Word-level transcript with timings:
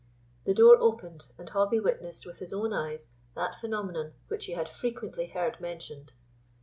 The 0.45 0.55
door 0.55 0.77
opened, 0.79 1.27
and 1.37 1.47
Hobbie 1.47 1.79
witnessed 1.79 2.25
with 2.25 2.39
his 2.39 2.55
own 2.55 2.73
eyes 2.73 3.09
that 3.35 3.53
phenomenon 3.61 4.13
which 4.29 4.45
he 4.45 4.53
had 4.53 4.67
frequently 4.67 5.27
heard 5.27 5.61
mentioned. 5.61 6.13